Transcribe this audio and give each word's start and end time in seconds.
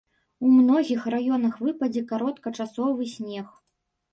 У 0.45 0.53
многіх 0.59 1.03
раёнах 1.15 1.59
выпадзе 1.65 2.01
кароткачасовы 2.13 3.03
снег. 3.15 3.47